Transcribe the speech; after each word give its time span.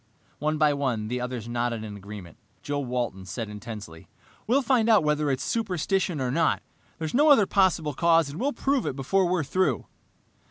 One 0.39 0.57
by 0.57 0.73
one, 0.73 1.09
the 1.09 1.21
others 1.21 1.47
nodded 1.47 1.83
agreement. 1.83 2.37
Joe 2.63 2.79
Walton 2.79 3.23
said 3.23 3.49
intensely, 3.49 4.07
"We'll 4.47 4.63
find 4.63 4.89
out 4.89 5.03
whether 5.03 5.29
it's 5.29 5.43
superstition 5.43 6.19
or 6.19 6.31
not! 6.31 6.63
There's 6.97 7.13
no 7.13 7.29
other 7.29 7.45
possible 7.45 7.93
cause, 7.93 8.27
and 8.31 8.39
we'll 8.41 8.51
prove 8.51 8.87
it 8.87 8.95
before 8.95 9.27
we're 9.27 9.43
through." 9.43 9.85